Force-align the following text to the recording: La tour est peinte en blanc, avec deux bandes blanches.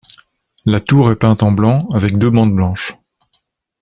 La 0.65 0.79
tour 0.79 1.11
est 1.11 1.15
peinte 1.15 1.43
en 1.43 1.51
blanc, 1.51 1.87
avec 1.91 2.17
deux 2.17 2.31
bandes 2.31 2.55
blanches. 2.55 2.97